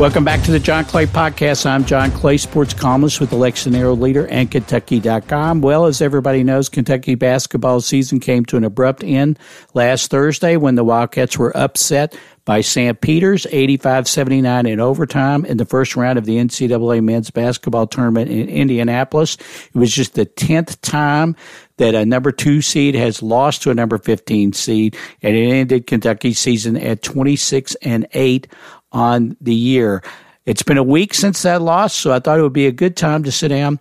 [0.00, 1.66] Welcome back to the John Clay Podcast.
[1.66, 5.60] I'm John Clay, sports columnist with the Lexington Leader and Kentucky.com.
[5.60, 9.38] Well, as everybody knows, Kentucky basketball season came to an abrupt end
[9.74, 12.98] last Thursday when the Wildcats were upset by St.
[13.02, 18.48] Peter's 85-79 in overtime in the first round of the NCAA men's basketball tournament in
[18.48, 19.36] Indianapolis.
[19.74, 21.36] It was just the 10th time
[21.76, 25.86] that a number two seed has lost to a number 15 seed, and it ended
[25.86, 28.48] Kentucky's season at 26 and 8
[28.92, 30.02] on the year.
[30.46, 32.96] It's been a week since that loss, so I thought it would be a good
[32.96, 33.78] time to sit down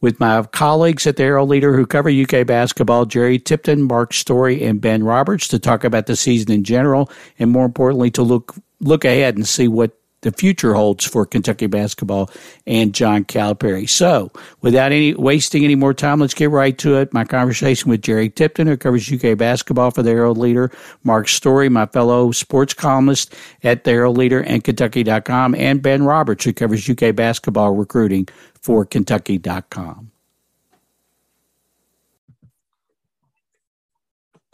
[0.00, 4.62] with my colleagues at the Herald Leader who cover UK basketball, Jerry Tipton, Mark Story,
[4.62, 8.54] and Ben Roberts, to talk about the season in general, and more importantly, to look
[8.80, 12.30] look ahead and see what the future holds for Kentucky basketball
[12.66, 13.88] and John Calipari.
[13.88, 17.12] So, without any wasting any more time, let's get right to it.
[17.12, 20.70] My conversation with Jerry Tipton, who covers UK basketball for the Herald Leader,
[21.04, 26.44] Mark Story, my fellow sports columnist at the Herald Leader and Kentucky.com, and Ben Roberts,
[26.44, 28.28] who covers UK basketball recruiting
[28.60, 30.11] for Kentucky.com.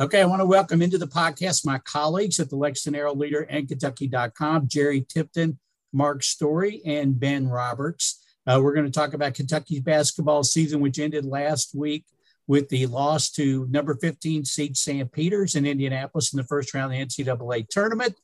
[0.00, 3.66] Okay, I want to welcome into the podcast my colleagues at the Lexington Leader and
[3.66, 5.58] Kentucky.com, Jerry Tipton,
[5.92, 8.24] Mark Story, and Ben Roberts.
[8.46, 12.04] Uh, we're going to talk about Kentucky's basketball season, which ended last week
[12.46, 15.10] with the loss to number 15 seed St.
[15.10, 18.14] Peter's in Indianapolis in the first round of the NCAA tournament.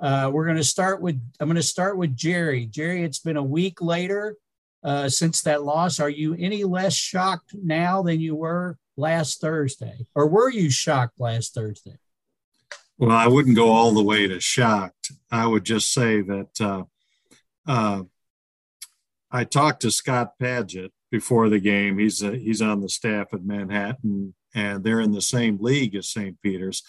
[0.00, 2.66] Uh, we're going to start with I'm going to start with Jerry.
[2.66, 4.34] Jerry, it's been a week later
[4.82, 6.00] uh, since that loss.
[6.00, 11.18] Are you any less shocked now than you were last Thursday, or were you shocked
[11.18, 11.98] last Thursday?
[12.98, 15.12] Well, I wouldn't go all the way to shocked.
[15.30, 16.84] I would just say that uh,
[17.66, 18.02] uh,
[19.30, 21.98] I talked to Scott Padgett before the game.
[21.98, 26.10] He's a, he's on the staff at Manhattan, and they're in the same league as
[26.10, 26.40] St.
[26.42, 26.82] Peter's.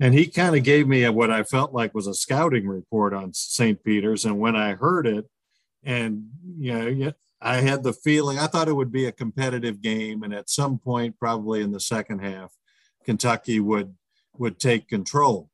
[0.00, 3.32] And he kind of gave me what I felt like was a scouting report on
[3.32, 3.82] St.
[3.82, 4.24] Peter's.
[4.24, 5.26] And when I heard it,
[5.84, 7.12] and you know,
[7.44, 10.78] I had the feeling I thought it would be a competitive game, and at some
[10.78, 12.54] point, probably in the second half,
[13.04, 13.94] Kentucky would
[14.38, 15.50] would take control.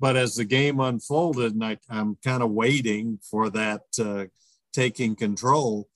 [0.00, 4.24] But as the game unfolded, and I, am kind of waiting for that uh,
[4.72, 5.88] taking control,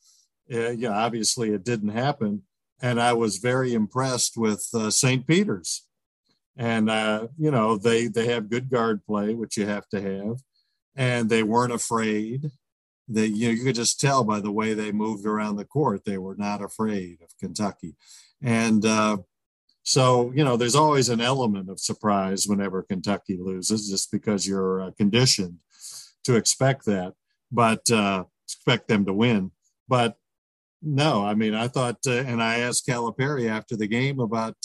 [0.53, 2.43] uh, yeah, obviously it didn't happen,
[2.83, 5.27] and I was very impressed with uh, St.
[5.27, 5.87] Peter's.
[6.59, 10.43] And uh, you know they they have good guard play, which you have to have,
[10.95, 12.51] and they weren't afraid
[13.09, 16.05] they you know you could just tell by the way they moved around the court
[16.05, 17.95] they were not afraid of Kentucky,
[18.43, 19.19] and uh,
[19.83, 24.83] so you know there's always an element of surprise whenever Kentucky loses, just because you're
[24.83, 25.59] uh, conditioned
[26.25, 27.15] to expect that,
[27.51, 29.51] but uh, expect them to win.
[29.89, 30.17] But
[30.83, 34.57] no, I mean I thought, uh, and I asked Calipari after the game about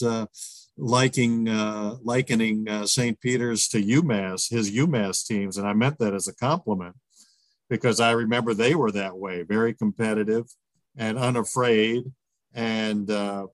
[0.76, 3.20] liking uh, likening uh, St.
[3.20, 6.96] Peter's to UMass, his UMass teams, and I meant that as a compliment
[7.74, 10.46] because I remember they were that way, very competitive
[10.96, 12.04] and unafraid.
[12.54, 13.48] And uh,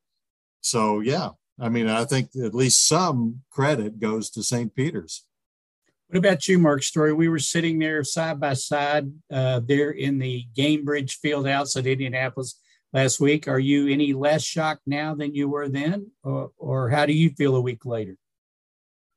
[0.60, 4.75] so, yeah, I mean, I think at least some credit goes to St.
[4.75, 5.25] Peter's.
[6.09, 7.14] What about you, Mark Story?
[7.14, 11.86] We were sitting there side by side uh, there in the Gainbridge field house at
[11.86, 12.60] Indianapolis
[12.92, 13.48] last week.
[13.48, 16.10] Are you any less shocked now than you were then?
[16.22, 18.16] Or, or how do you feel a week later?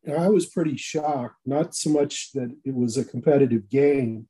[0.08, 4.28] I was pretty shocked, not so much that it was a competitive game,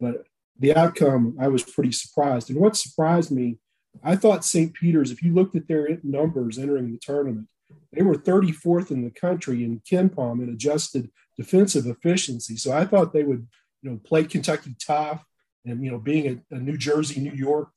[0.00, 0.26] but
[0.58, 2.50] the outcome, I was pretty surprised.
[2.50, 3.58] And what surprised me,
[4.02, 4.74] I thought St.
[4.74, 7.48] Peter's, if you looked at their numbers entering the tournament,
[7.92, 12.56] they were 34th in the country in KenPom in adjusted defensive efficiency.
[12.56, 13.46] So I thought they would,
[13.82, 15.24] you know, play Kentucky tough
[15.64, 17.70] and, you know, being a, a New Jersey, New York,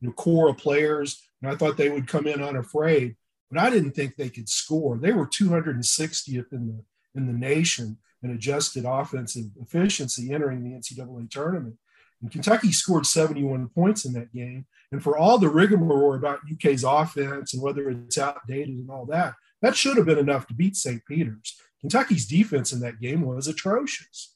[0.00, 1.22] you know, core of players.
[1.42, 3.16] And I thought they would come in unafraid,
[3.50, 4.98] but I didn't think they could score.
[4.98, 6.84] They were 260th in the
[7.14, 11.76] in the nation and adjusted offensive efficiency entering the NCAA tournament.
[12.20, 14.66] And Kentucky scored 71 points in that game.
[14.90, 19.34] And for all the rigmarole about UK's offense and whether it's outdated and all that,
[19.62, 21.04] that should have been enough to beat St.
[21.06, 21.60] Peter's.
[21.80, 24.34] Kentucky's defense in that game was atrocious.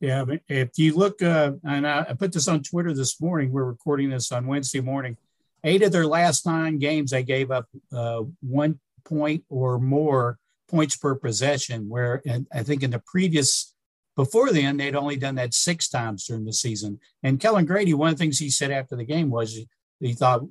[0.00, 3.64] Yeah, if you look, uh, and I, I put this on Twitter this morning, we're
[3.64, 5.18] recording this on Wednesday morning.
[5.62, 10.38] Eight of their last nine games, they gave up uh, one point or more
[10.70, 12.22] points per possession, where
[12.52, 13.74] I think in the previous
[14.16, 17.00] before then they'd only done that six times during the season.
[17.22, 19.58] And Kellan Grady, one of the things he said after the game was
[20.00, 20.42] he thought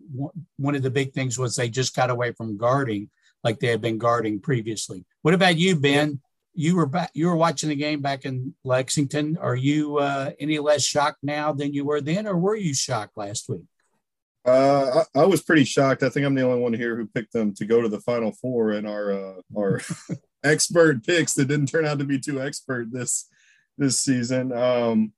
[0.57, 3.09] one of the big things was they just got away from guarding
[3.43, 5.05] like they had been guarding previously.
[5.21, 6.21] What about you, Ben?
[6.53, 7.11] You were back.
[7.13, 9.37] You were watching the game back in Lexington.
[9.37, 13.17] Are you uh, any less shocked now than you were then, or were you shocked
[13.17, 13.65] last week?
[14.49, 16.03] Uh, I, I, was pretty shocked.
[16.03, 18.31] I think I'm the only one here who picked them to go to the Final
[18.31, 19.81] Four in our uh, our
[20.43, 23.27] expert picks that didn't turn out to be too expert this
[23.77, 24.51] this season.
[24.51, 25.13] Um,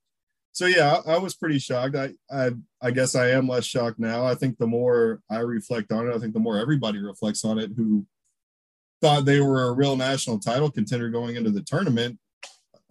[0.51, 1.95] so yeah, I, I, was pretty shocked.
[1.95, 2.51] I, I
[2.81, 4.25] I guess I am less shocked now.
[4.25, 7.57] I think the more I reflect on it, I think the more everybody reflects on
[7.57, 8.06] it who
[9.01, 12.19] thought they were a real national title contender going into the tournament.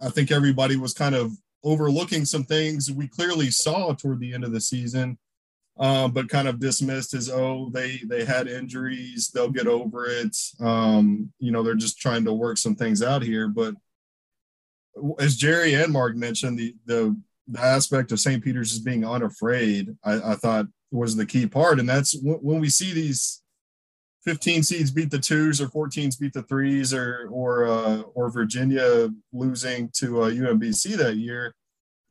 [0.01, 1.31] I think everybody was kind of
[1.63, 5.17] overlooking some things we clearly saw toward the end of the season,
[5.77, 10.35] um, but kind of dismissed as oh they they had injuries, they'll get over it.
[10.59, 13.47] Um, you know, they're just trying to work some things out here.
[13.47, 13.75] But
[15.19, 18.43] as Jerry and Mark mentioned, the the the aspect of St.
[18.43, 21.79] Peter's as being unafraid, I, I, thought was the key part.
[21.79, 23.41] And that's when we see these
[24.23, 29.09] 15 seeds beat the twos or 14s beat the threes or or uh, or Virginia
[29.33, 31.55] losing to uh, UMBC that year.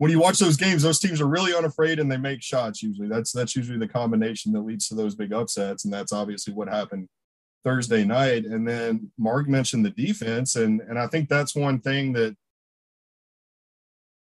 [0.00, 2.82] When you watch those games, those teams are really unafraid and they make shots.
[2.82, 6.54] Usually, that's that's usually the combination that leads to those big upsets, and that's obviously
[6.54, 7.06] what happened
[7.64, 8.46] Thursday night.
[8.46, 12.34] And then Mark mentioned the defense, and and I think that's one thing that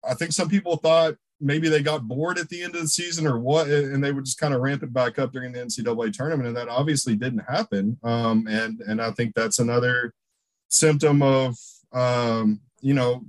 [0.07, 3.25] I think some people thought maybe they got bored at the end of the season
[3.25, 6.13] or what, and they would just kind of ramp it back up during the NCAA
[6.13, 7.97] tournament, and that obviously didn't happen.
[8.03, 10.13] Um, and and I think that's another
[10.69, 11.57] symptom of
[11.93, 13.25] um, you know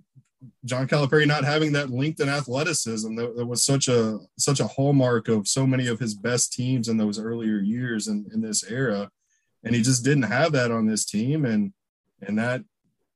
[0.65, 4.67] John Calipari not having that length and athleticism that, that, was such a such a
[4.67, 8.65] hallmark of so many of his best teams in those earlier years in, in this
[8.65, 9.11] era,
[9.63, 11.73] and he just didn't have that on this team, and
[12.21, 12.63] and that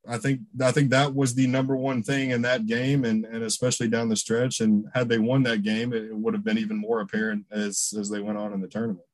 [0.08, 3.42] I think I think that was the number one thing in that game, and and
[3.42, 4.60] especially down the stretch.
[4.60, 8.08] And had they won that game, it would have been even more apparent as as
[8.08, 9.04] they went on in the tournament.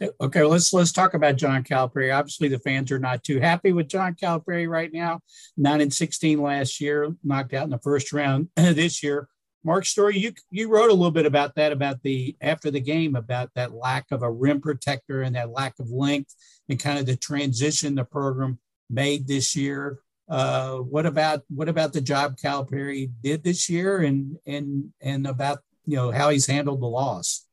[0.00, 2.16] Okay, let's let's talk about John Calipari.
[2.16, 5.20] Obviously, the fans are not too happy with John Calipari right now.
[5.56, 9.28] Nine and sixteen last year, knocked out in the first round this year.
[9.64, 13.14] Mark Story, you you wrote a little bit about that about the after the game
[13.14, 16.34] about that lack of a rim protector and that lack of length
[16.68, 18.58] and kind of the transition the program
[18.90, 20.00] made this year.
[20.28, 25.58] Uh, what about what about the job Calipari did this year, and and and about
[25.86, 27.46] you know how he's handled the loss?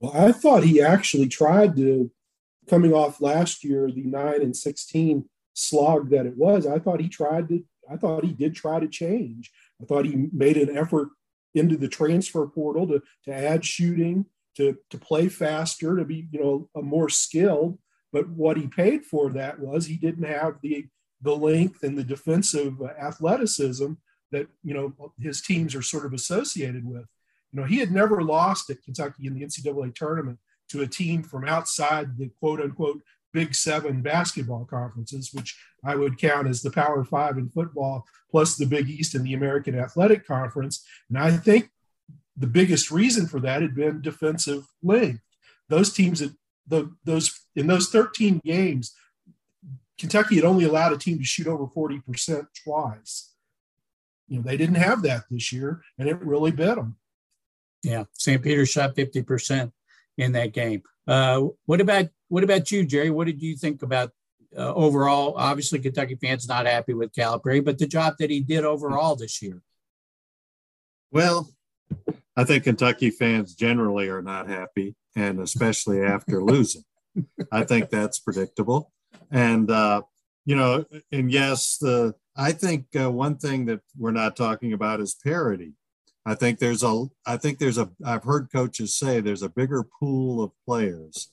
[0.00, 2.10] Well, I thought he actually tried to,
[2.68, 6.66] coming off last year, the nine and sixteen slog that it was.
[6.66, 7.64] I thought he tried to.
[7.90, 9.50] I thought he did try to change.
[9.80, 11.08] I thought he made an effort
[11.54, 14.26] into the transfer portal to to add shooting,
[14.56, 17.78] to to play faster, to be you know a more skilled.
[18.12, 20.86] But what he paid for that was he didn't have the
[21.22, 23.92] the length and the defensive athleticism
[24.32, 27.06] that you know his teams are sort of associated with.
[27.54, 30.40] You know, he had never lost at Kentucky in the NCAA tournament
[30.70, 33.00] to a team from outside the quote unquote
[33.32, 38.56] Big Seven basketball conferences, which I would count as the Power Five in football, plus
[38.56, 40.84] the Big East and the American Athletic Conference.
[41.08, 41.70] And I think
[42.36, 45.22] the biggest reason for that had been defensive length.
[45.68, 46.34] Those teams that
[46.66, 48.96] the, those in those 13 games,
[49.96, 53.32] Kentucky had only allowed a team to shoot over 40% twice.
[54.26, 56.96] You know, they didn't have that this year, and it really bit them.
[57.84, 58.42] Yeah, St.
[58.42, 59.72] Peter shot 50%
[60.18, 60.82] in that game.
[61.06, 63.10] Uh, what about what about you, Jerry?
[63.10, 64.10] What did you think about
[64.56, 65.34] uh, overall?
[65.36, 69.42] Obviously, Kentucky fans not happy with Calipari, but the job that he did overall this
[69.42, 69.60] year.
[71.12, 71.50] Well,
[72.36, 76.84] I think Kentucky fans generally are not happy, and especially after losing.
[77.52, 78.90] I think that's predictable
[79.30, 80.02] and uh,
[80.44, 85.00] you know, and yes, the I think uh, one thing that we're not talking about
[85.00, 85.72] is parity.
[86.26, 89.82] I think there's a I think there's a I've heard coaches say there's a bigger
[89.82, 91.30] pool of players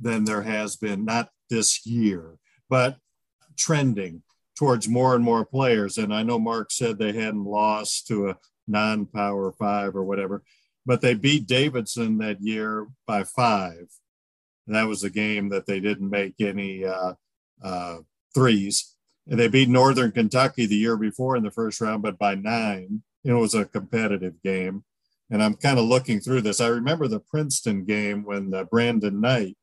[0.00, 2.96] than there has been not this year, but
[3.56, 4.22] trending
[4.58, 5.98] towards more and more players.
[5.98, 10.42] And I know Mark said they hadn't lost to a non-power five or whatever,
[10.84, 13.86] but they beat Davidson that year by five.
[14.66, 17.12] And that was a game that they didn't make any uh,
[17.62, 17.98] uh,
[18.34, 18.94] threes.
[19.28, 22.34] And they beat Northern Kentucky the year before in the first round, but by
[23.26, 23.36] nine.
[23.36, 24.84] It was a competitive game.
[25.30, 26.60] And I'm kind of looking through this.
[26.60, 29.56] I remember the Princeton game when uh, Brandon Knight,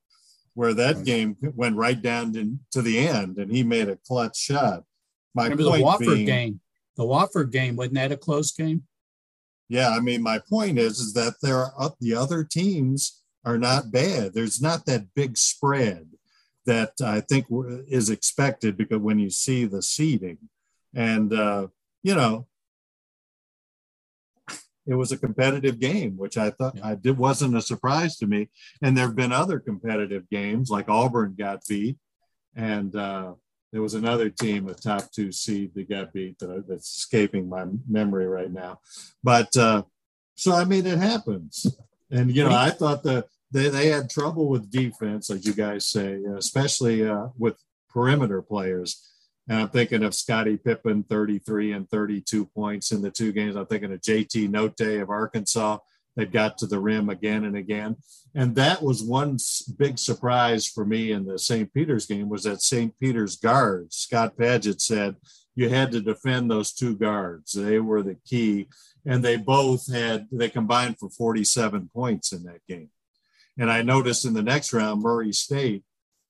[0.55, 4.37] where that game went right down to, to, the end, and he made a clutch
[4.37, 4.83] shot.
[5.33, 6.59] My remember the Wofford being, game.
[6.97, 8.83] The Wofford game wasn't that a close game?
[9.69, 13.91] Yeah, I mean, my point is, is that there are the other teams are not
[13.91, 14.33] bad.
[14.33, 16.09] There's not that big spread
[16.65, 17.47] that I think
[17.87, 20.37] is expected because when you see the seeding,
[20.93, 21.67] and uh,
[22.03, 22.47] you know,
[24.85, 28.49] it was a competitive game, which I thought I did wasn't a surprise to me.
[28.81, 31.97] And there have been other competitive games, like Auburn got beat,
[32.55, 33.33] and uh,
[33.71, 37.65] there was another team, a top two seed, that got beat that, that's escaping my
[37.89, 38.79] memory right now.
[39.23, 39.83] But uh,
[40.35, 41.65] so I mean, it happens.
[42.11, 45.85] And you know, I thought the they, they had trouble with defense, like you guys
[45.85, 47.55] say, especially uh, with
[47.89, 49.12] perimeter players.
[49.47, 53.55] And I'm thinking of Scotty Pippen, 33 and 32 points in the two games.
[53.55, 55.79] I'm thinking of JD Notae of Arkansas
[56.15, 57.97] that got to the rim again and again.
[58.35, 59.37] And that was one
[59.77, 61.73] big surprise for me in the St.
[61.73, 62.97] Peter's game was that St.
[62.99, 65.15] Peter's guards, Scott Padgett said,
[65.55, 67.51] you had to defend those two guards.
[67.51, 68.67] They were the key.
[69.05, 72.89] And they both had, they combined for 47 points in that game.
[73.59, 75.83] And I noticed in the next round, Murray State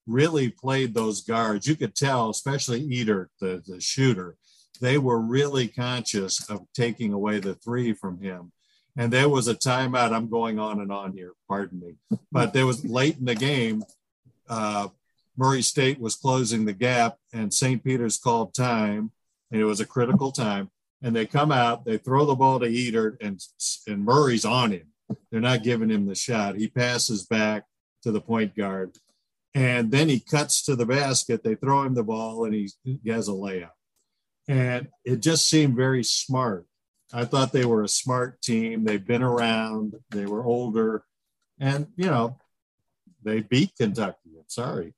[0.07, 1.67] really played those guards.
[1.67, 4.37] You could tell, especially Edert, the, the shooter,
[4.81, 8.51] they were really conscious of taking away the three from him.
[8.97, 10.13] And there was a timeout.
[10.13, 12.19] I'm going on and on here, pardon me.
[12.31, 13.83] But there was late in the game,
[14.49, 14.89] uh,
[15.35, 17.83] Murray State was closing the gap, and St.
[17.83, 19.11] Peter's called time,
[19.51, 20.69] and it was a critical time.
[21.01, 23.41] And they come out, they throw the ball to Edert, and,
[23.87, 24.87] and Murray's on him.
[25.31, 26.55] They're not giving him the shot.
[26.55, 27.65] He passes back
[28.03, 28.95] to the point guard
[29.55, 31.43] and then he cuts to the basket.
[31.43, 32.69] They throw him the ball and he,
[33.07, 33.71] has a layup.
[34.47, 36.65] And it just seemed very smart.
[37.13, 38.83] I thought they were a smart team.
[38.83, 41.05] They've been around, they were older,
[41.59, 42.37] and, you know,
[43.23, 44.17] they beat Kentucky.
[44.35, 44.93] I'm sorry.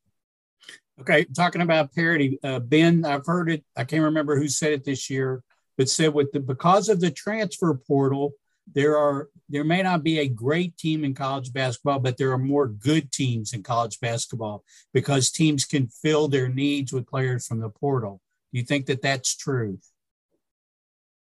[1.01, 3.65] Okay, talking about parity, uh, Ben, I've heard it.
[3.75, 5.43] I can't remember who said it this year,
[5.77, 8.31] but said with the because of the transfer portal,
[8.74, 12.38] there are there may not be a great team in college basketball, but there are
[12.38, 17.60] more good teams in college basketball because teams can fill their needs with players from
[17.60, 18.22] the portal.
[18.51, 19.79] Do you think that that's true?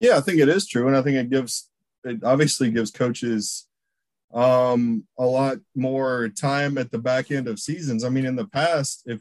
[0.01, 1.69] Yeah, I think it is true, and I think it gives
[2.05, 3.67] it obviously gives coaches
[4.35, 8.03] um a lot more time at the back end of seasons.
[8.03, 9.21] I mean, in the past, if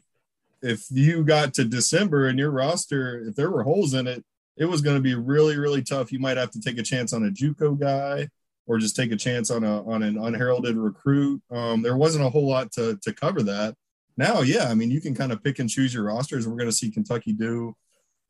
[0.61, 4.25] if you got to December and your roster, if there were holes in it,
[4.57, 6.11] it was going to be really, really tough.
[6.11, 8.29] You might have to take a chance on a JUCO guy
[8.67, 11.41] or just take a chance on a on an unheralded recruit.
[11.51, 13.75] Um, there wasn't a whole lot to to cover that.
[14.17, 16.47] Now, yeah, I mean, you can kind of pick and choose your rosters.
[16.47, 17.75] We're going to see Kentucky do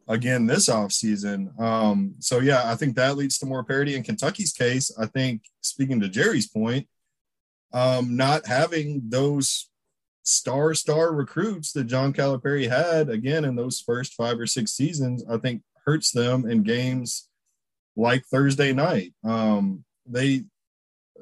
[0.08, 1.60] again this offseason.
[1.60, 3.96] Um, so yeah, I think that leads to more parity.
[3.96, 6.88] In Kentucky's case, I think speaking to Jerry's point,
[7.74, 9.70] um, not having those
[10.24, 15.24] star star recruits that John Calipari had again in those first five or six seasons,
[15.30, 17.30] I think hurts them in games
[17.96, 19.14] like Thursday night.
[19.24, 20.44] Um, they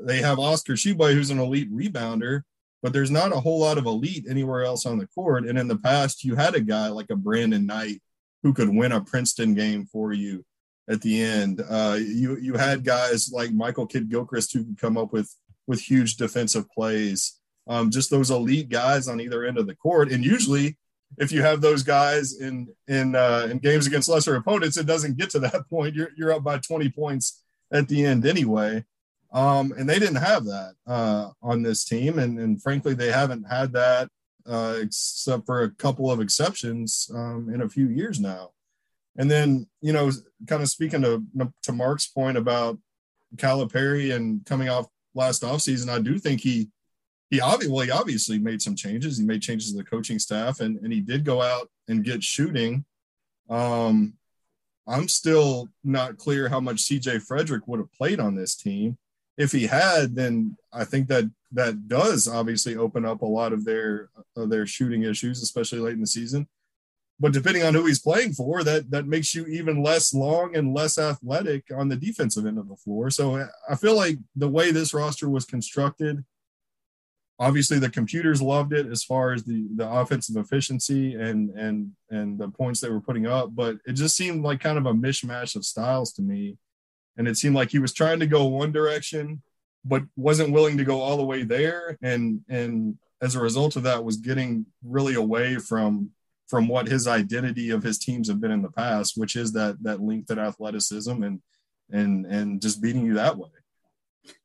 [0.02, 2.42] they have Oscar Tshiebwe, who's an elite rebounder,
[2.82, 5.48] but there's not a whole lot of elite anywhere else on the court.
[5.48, 8.02] And in the past, you had a guy like a Brandon Knight
[8.42, 10.44] who could win a Princeton game for you
[10.90, 11.64] at the end.
[11.68, 15.34] Uh, you you had guys like Michael Kidd Gilchrist who could come up with
[15.68, 17.40] with huge defensive plays.
[17.68, 20.78] Um, just those elite guys on either end of the court, and usually
[21.18, 25.18] if you have those guys in in uh, in games against lesser opponents, it doesn't
[25.18, 25.96] get to that point.
[25.96, 28.84] You're you're up by 20 points at the end anyway.
[29.32, 33.46] Um, and they didn't have that uh, on this team, and, and frankly, they haven't
[33.50, 34.10] had that
[34.48, 38.52] uh, except for a couple of exceptions um, in a few years now.
[39.18, 40.12] And then, you know,
[40.48, 41.24] kind of speaking to
[41.64, 42.80] to Mark's point about
[43.36, 46.70] Calipari and coming off last offseason, I do think he
[47.34, 49.18] he obviously, well, he obviously made some changes.
[49.18, 52.24] He made changes to the coaching staff, and and he did go out and get
[52.24, 52.86] shooting.
[53.50, 54.14] Um,
[54.88, 59.00] I'm still not clear how much CJ Frederick would have played on this team.
[59.36, 61.24] If he had, then I think that
[61.54, 65.96] that does obviously open up a lot of their of their shooting issues, especially late
[65.96, 66.48] in the season.
[67.20, 70.76] But depending on who he's playing for, that that makes you even less long and
[70.76, 73.10] less athletic on the defensive end of the floor.
[73.10, 76.24] So I feel like the way this roster was constructed
[77.40, 82.40] obviously the computers loved it as far as the the offensive efficiency and and and
[82.40, 85.56] the points they were putting up but it just seemed like kind of a mishmash
[85.56, 86.58] of styles to me.
[87.18, 89.42] And it seemed like he was trying to go one direction
[89.86, 91.98] but wasn't willing to go all the way there.
[92.02, 96.12] And and as a result of that was getting really away from
[96.48, 99.82] from what his identity of his teams have been in the past which is that
[99.82, 101.42] that length and athleticism and
[101.90, 103.50] and and just beating you that way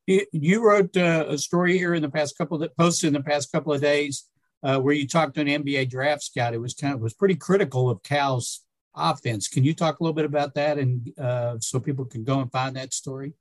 [0.07, 3.51] you wrote uh, a story here in the past couple that posted in the past
[3.51, 4.25] couple of days
[4.63, 6.53] uh, where you talked to an NBA draft scout.
[6.53, 8.63] It was kind of was pretty critical of Cal's
[8.95, 9.47] offense.
[9.47, 12.51] Can you talk a little bit about that and uh, so people can go and
[12.51, 13.33] find that story?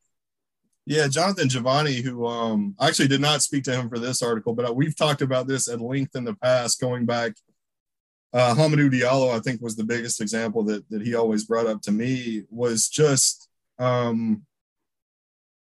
[0.87, 4.55] Yeah, Jonathan Givony, who um, I actually did not speak to him for this article,
[4.55, 7.33] but uh, we've talked about this at length in the past, going back.
[8.33, 11.83] Uh, Hamidou Diallo, I think, was the biggest example that that he always brought up
[11.83, 12.45] to me.
[12.51, 14.47] Was just um,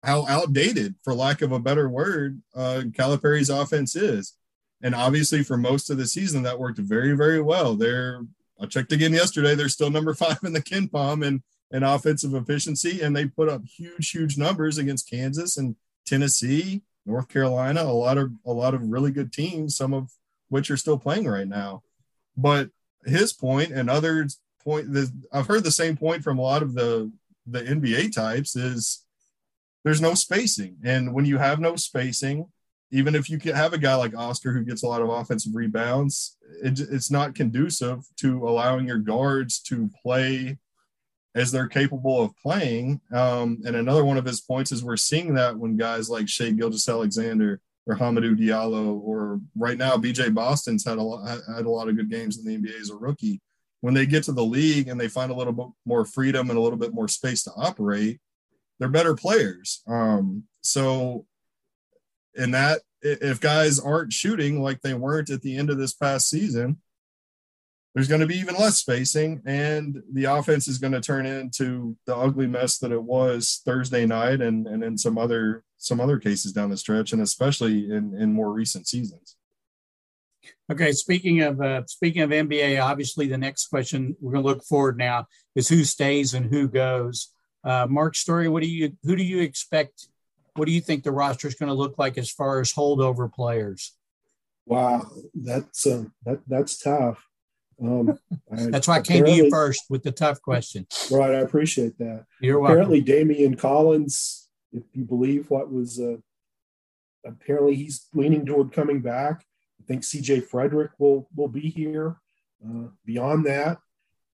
[0.03, 4.33] how outdated, for lack of a better word, uh, Calipari's offense is.
[4.81, 7.75] And obviously, for most of the season, that worked very, very well.
[7.75, 8.21] They're
[8.59, 9.55] I checked again yesterday.
[9.55, 13.61] They're still number five in the KenPom and and offensive efficiency, and they put up
[13.65, 15.75] huge, huge numbers against Kansas and
[16.05, 20.11] Tennessee, North Carolina, a lot of a lot of really good teams, some of
[20.49, 21.83] which are still playing right now.
[22.37, 22.69] But
[23.05, 24.87] his point and others point.
[25.31, 27.11] I've heard the same point from a lot of the
[27.45, 29.05] the NBA types is
[29.87, 32.45] there's no spacing, and when you have no spacing,
[32.91, 36.37] even if you have a guy like Oscar who gets a lot of offensive rebounds,
[36.63, 40.57] it, it's not conducive to allowing your guards to play
[41.35, 42.99] as they're capable of playing.
[43.13, 46.51] Um, and another one of his points is we're seeing that when guys like Shai
[46.51, 51.89] Gilgeous-Alexander or Hamidou Diallo or right now BJ Boston's had a lot, had a lot
[51.89, 53.41] of good games in the NBA as a rookie.
[53.81, 56.57] When they get to the league and they find a little bit more freedom and
[56.57, 58.19] a little bit more space to operate,
[58.79, 59.81] they're better players.
[59.87, 61.25] Um, so
[62.35, 66.29] in that, if guys aren't shooting like they weren't at the end of this past
[66.29, 66.81] season,
[67.93, 71.97] there's going to be even less spacing, and the offense is going to turn into
[72.05, 76.19] the ugly mess that it was Thursday night, and and in some other some other
[76.19, 79.35] cases down the stretch, and especially in in more recent seasons.
[80.71, 84.63] Okay, speaking of uh, speaking of NBA, obviously the next question we're going to look
[84.63, 87.33] forward now is who stays and who goes.
[87.67, 90.07] Uh, Mark Story, what do you who do you expect?
[90.55, 93.31] What do you think the roster is going to look like as far as holdover
[93.31, 93.93] players?
[94.65, 95.05] Wow,
[95.35, 97.27] that's uh, that that's tough.
[97.79, 98.17] Um,
[98.49, 100.87] That's why I came to you first with the tough question.
[101.11, 102.25] Right, I appreciate that.
[102.41, 103.27] You're apparently welcome.
[103.29, 106.15] Daimion Collins, if you believe what was, uh,
[107.23, 109.45] apparently he's leaning toward coming back.
[109.79, 110.39] I think C.J.
[110.39, 112.15] Frederick will will be here.
[112.65, 113.77] Uh, beyond that,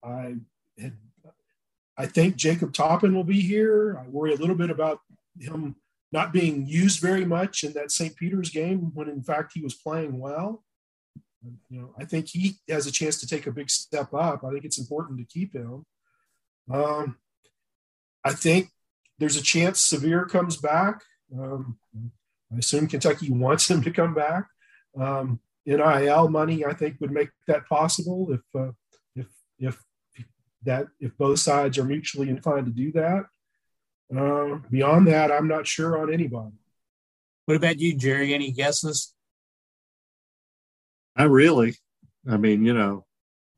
[0.02, 0.36] I
[0.80, 0.94] had,
[1.98, 4.00] I think Jacob Toppin will be here.
[4.04, 5.00] I worry a little bit about
[5.40, 5.76] him
[6.12, 8.16] not being used very much in that St.
[8.16, 10.64] Peter's game when in fact he was playing well
[11.70, 14.44] you know, I think he has a chance to take a big step up.
[14.44, 15.86] I think it's important to keep him.
[16.72, 17.18] Um,
[18.24, 18.70] I think
[19.20, 21.02] there's a chance Sahvir comes back.
[21.38, 21.78] Um,
[22.54, 24.48] I assume Kentucky wants him to come back.
[25.00, 28.72] Um, NIL money, I think, would make that possible if uh,
[29.16, 29.80] if if
[30.66, 33.26] that if both sides are mutually inclined to do that.
[34.16, 36.56] Uh, beyond that, I'm not sure on anybody.
[37.46, 38.34] What about you, Jerry?
[38.34, 39.14] Any guesses?
[41.16, 41.76] I really.
[42.30, 43.06] I mean, you know,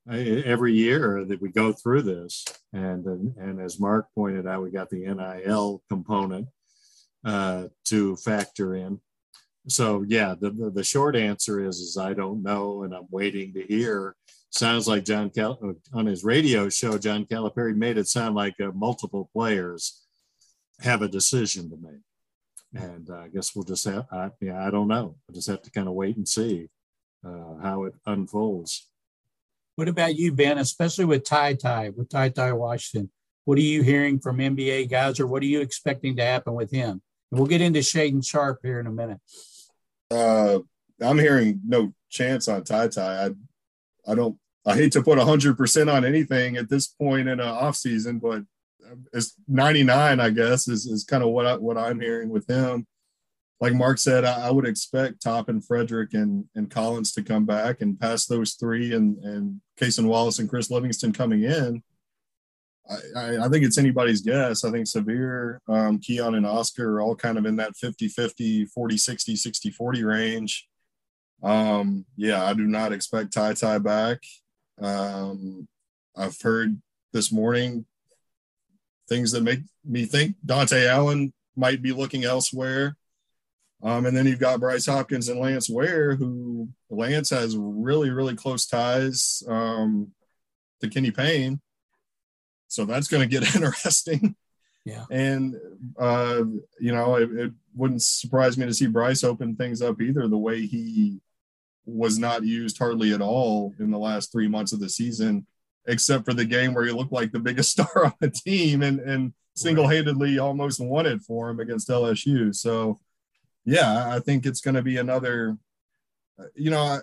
[0.10, 3.06] every year that we go through this, and
[3.38, 6.48] and as Mark pointed out, we got the NIL component
[7.24, 9.00] uh, to factor in.
[9.68, 13.54] So yeah, the, the, the short answer is is I don't know, and I'm waiting
[13.54, 14.16] to hear.
[14.56, 18.56] Sounds like John Cal- uh, on his radio show, John Calipari made it sound like
[18.62, 20.06] uh, multiple players
[20.80, 24.06] have a decision to make, and uh, I guess we'll just have.
[24.14, 25.18] I, yeah, I don't know.
[25.30, 26.70] I just have to kind of wait and see
[27.26, 28.88] uh, how it unfolds.
[29.76, 30.58] What about you, Ben?
[30.58, 33.12] Especially with Ty Ty, with Ty Ty Washington,
[33.44, 36.72] what are you hearing from NBA guys, or what are you expecting to happen with
[36.72, 37.02] him?
[37.30, 39.20] And we'll get into Shaedon Sharpe here in a minute.
[40.10, 40.60] Uh,
[41.02, 43.26] I'm hearing no chance on Ty Ty.
[43.26, 44.38] I, I don't.
[44.66, 48.20] I hate to put hundred percent on anything at this point in an off season,
[48.20, 48.44] but
[49.14, 52.86] it's 99, I guess, is, is kind of what I, what I'm hearing with him
[53.62, 57.82] like Mark said, I, I, would expect Toppin Frederick and and Collins to come back
[57.82, 61.82] and pass those three and and Cason Wallace and Chris Livingston coming in.
[62.90, 64.64] I, I, I think it's anybody's guess.
[64.64, 68.66] I think Sahvir, um, Keion, and Oscar are all kind of in that 50 50,
[68.66, 70.68] 40 60, 60 40 range.
[71.42, 74.20] Um, yeah, I do not expect Ty Ty back.
[74.82, 75.68] Um,
[76.16, 76.82] I've heard
[77.14, 77.86] this morning
[79.08, 82.98] things that make me think Dontaie Allen might be looking elsewhere.
[83.84, 88.36] Um, and then you've got Bryce Hopkins and Lance Ware, who Lance has really, really
[88.36, 90.12] close ties um,
[90.82, 91.62] to Kenny Payne.
[92.68, 94.36] So that's going to get interesting.
[94.86, 95.06] Yeah.
[95.10, 95.56] And,
[96.00, 96.44] uh,
[96.80, 100.38] you know, it, it, wouldn't surprise me to see Bryce open things up either, the
[100.38, 101.20] way he
[101.86, 105.46] was not used hardly at all in the last three months of the season,
[105.88, 109.00] except for the game where he looked like the biggest star on the team and,
[109.00, 112.54] and single handedly almost won it for him against LSU.
[112.54, 113.00] So,
[113.66, 115.58] yeah, I think it's going to be another,
[116.40, 117.00] uh, you know,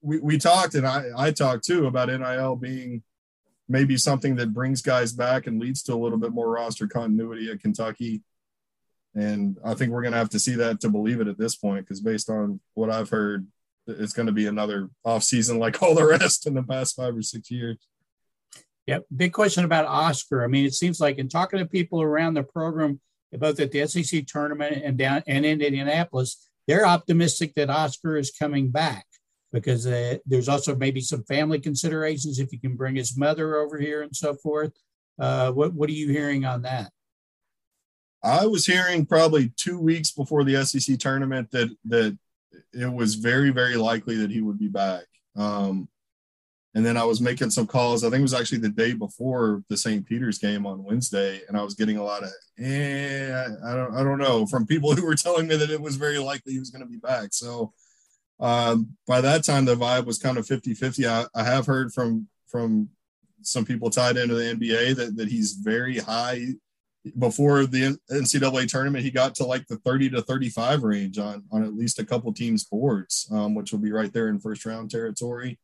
[0.00, 3.02] we, we talked and I, I talked too about NIL being
[3.68, 7.50] maybe something that brings guys back and leads to a little bit more roster continuity
[7.50, 8.22] at Kentucky.
[9.14, 11.54] And I think we're going to have to see that to believe it at this
[11.54, 13.46] point, because based on what I've heard,
[13.86, 17.16] it's going to be another off season like all the rest in the past five
[17.16, 17.78] or six years.
[18.86, 20.42] Yeah, big question about Oscar.
[20.42, 23.00] I mean, it seems like in talking to people around the program,
[23.32, 28.30] both at the SEC tournament and down and in Indianapolis, they're optimistic that Oscar is
[28.30, 29.06] coming back
[29.52, 33.78] because uh, there's also maybe some family considerations if you can bring his mother over
[33.78, 34.72] here and so forth.
[35.18, 36.90] Uh, what what are you hearing on that?
[38.24, 42.18] I was hearing probably two weeks before the SEC tournament that that
[42.72, 45.04] it was very very likely that he would be back.
[45.36, 45.88] Um,
[46.74, 48.02] And then I was making some calls.
[48.02, 50.06] I think it was actually the day before the St.
[50.06, 53.28] Peter's game on Wednesday, and I was getting a lot of, eh,
[53.68, 56.18] I don't, I don't know, from people who were telling me that it was very
[56.18, 57.28] likely he was going to be back.
[57.32, 57.74] So
[58.40, 61.06] um, by that time, the vibe was kind of 50-50.
[61.06, 62.88] I, I have heard from from
[63.42, 66.40] some people tied into the NBA that that he's very high.
[67.18, 71.64] Before the NCAA tournament, he got to like the 30 to 35 range on on
[71.64, 74.90] at least a couple teams' boards, um, which will be right there in first round
[74.90, 75.58] territory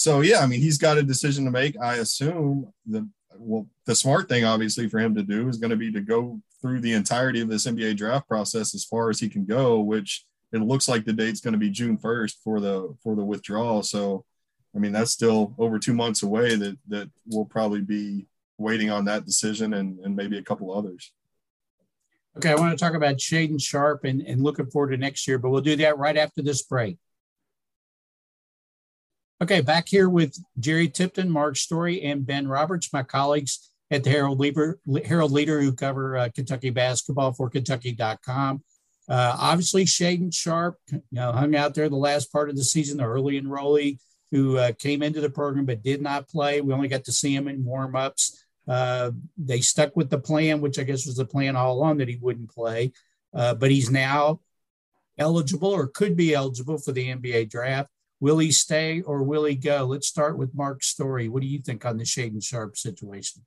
[0.00, 1.78] so yeah, I mean, he's got a decision to make.
[1.78, 5.76] I assume the well, the smart thing obviously for him to do is going to
[5.76, 9.28] be to go through the entirety of this NBA draft process as far as he
[9.28, 12.96] can go, which it looks like the date's going to be June 1st for the
[13.02, 13.82] for the withdrawal.
[13.82, 14.24] So
[14.74, 18.26] I mean, that's still over two months away that that we'll probably be
[18.60, 21.12] waiting on that decision and, and maybe a couple others.
[22.36, 25.38] Okay, I want to talk about Shaedon Sharpe and, and looking forward to next year,
[25.38, 26.96] but we'll do that right after this break.
[29.42, 34.10] Okay, back here with Jerry Tipton, Mark Story, and Ben Roberts, my colleagues at the
[34.10, 38.62] Herald Leader, Herald Leader who cover uh, Kentucky basketball for Kentucky.com.
[39.08, 42.98] Uh, obviously, Shaedon Sharpe you know, hung out there the last part of the season,
[42.98, 43.98] the early enrollee
[44.30, 46.60] who uh, came into the program but did not play.
[46.60, 48.44] We only got to see him in warm-ups.
[48.70, 52.08] Uh, they stuck with the plan, which I guess was the plan all along that
[52.08, 52.92] he wouldn't play.
[53.34, 54.40] Uh, but he's now
[55.18, 57.90] eligible or could be eligible for the NBA draft.
[58.20, 59.86] Will he stay or will he go?
[59.86, 61.28] Let's start with Mark's story.
[61.28, 63.42] What do you think on the Shaedon Sharpe situation?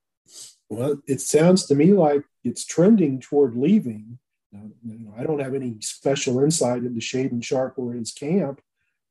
[0.68, 4.20] Well, it sounds to me like it's trending toward leaving.
[4.52, 8.60] Now, you know, I don't have any special insight into Shaedon Sharpe or his camp,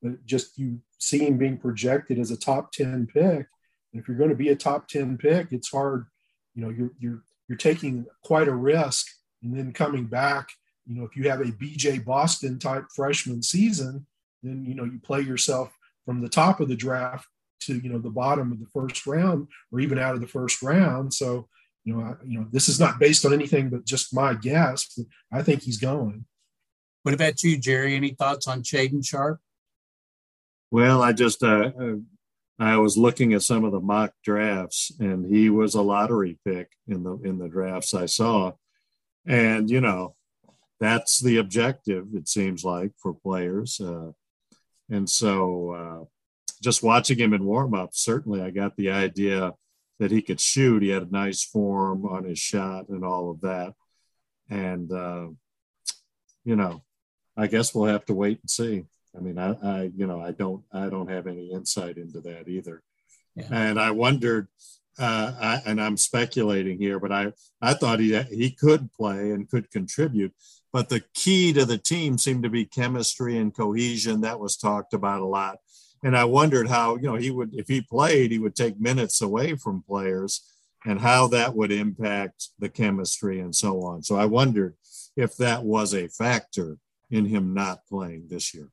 [0.03, 3.46] but just you see him being projected as a top 10 pick.
[3.92, 6.07] And if you're going to be a top 10 pick, it's hard.
[6.55, 9.07] You know, you're, you're, you're taking quite a risk
[9.42, 10.48] and then coming back.
[10.87, 14.07] You know, if you have a BJ Boston type freshman season,
[14.42, 17.26] then you know you play yourself from the top of the draft
[17.61, 20.62] to you know the bottom of the first round or even out of the first
[20.62, 21.48] round so
[21.85, 24.92] you know I, you know this is not based on anything but just my guess
[24.96, 26.24] but i think he's going
[27.02, 29.40] what about you jerry any thoughts on Shaedon Sharpe?
[30.70, 31.94] well i just uh, uh,
[32.59, 36.71] i was looking at some of the mock drafts and he was a lottery pick
[36.87, 38.53] in the in the drafts i saw
[39.27, 40.15] and you know
[40.81, 44.11] that's the objective it seems like for players uh,
[44.91, 46.05] and so uh,
[46.62, 49.53] just watching him in warm up, certainly I got the idea
[49.99, 50.83] that he could shoot.
[50.83, 53.75] He had a nice form on his shot and all of that.
[54.49, 55.29] And, uh,
[56.45, 56.83] you know,
[57.37, 58.85] I guess we'll have to wait and see.
[59.16, 62.48] I mean, I, I, you know, I don't, I don't have any insight into that
[62.48, 62.83] either.
[63.35, 63.48] Yeah.
[63.51, 64.48] And I wondered,
[64.98, 69.48] uh, I, and I'm speculating here, but I, I thought he, he could play and
[69.48, 70.33] could contribute.
[70.72, 74.22] But the key to the team seemed to be chemistry and cohesion.
[74.22, 75.59] That was talked about a lot.
[76.03, 79.20] And I wondered how, you know, he would, if he played, he would take minutes
[79.20, 80.42] away from players
[80.85, 84.03] and how that would impact the chemistry and so on.
[84.03, 84.75] So I wondered
[85.16, 86.79] if that was a factor
[87.11, 88.70] in him not playing this year.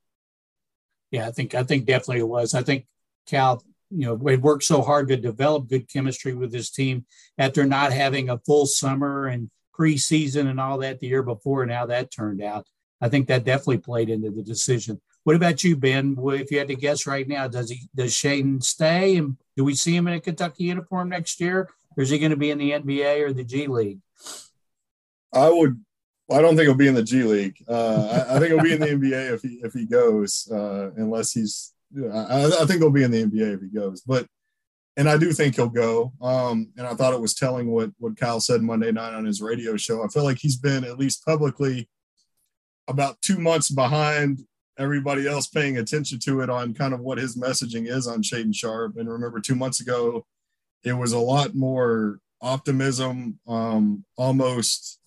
[1.12, 2.54] Yeah, I think I think definitely it was.
[2.54, 2.86] I think
[3.26, 7.06] Cal, you know, it worked so hard to develop good chemistry with his team
[7.38, 11.72] after not having a full summer and preseason and all that the year before and
[11.72, 12.68] how that turned out.
[13.02, 15.00] I think that definitely played into the decision.
[15.24, 16.18] What about you, Ben?
[16.20, 19.76] If you had to guess right now, does he does Shaedon stay and do we
[19.76, 22.58] see him in a Kentucky uniform next year, or is he going to be in
[22.58, 24.00] the NBA or the G League?
[25.34, 25.84] I would.
[26.32, 27.64] I don't think he'll be in the G League.
[27.68, 30.92] Uh, I, I, think he'll be in the NBA if he if he goes, uh,
[30.98, 31.74] unless he's.
[31.98, 34.28] I, I think he'll be in the NBA if he goes, but
[34.96, 36.14] and I do think he'll go.
[36.22, 39.42] Um, and I thought it was telling what what Cal said Monday night on his
[39.42, 40.04] radio show.
[40.04, 41.90] I feel like he's been at least publicly
[42.88, 44.42] about two months behind
[44.78, 48.56] everybody else paying attention to it on kind of what his messaging is on Shaedon
[48.56, 48.98] Sharpe.
[48.98, 50.26] And remember, two months ago,
[50.84, 54.99] it was a lot more optimism, um, almost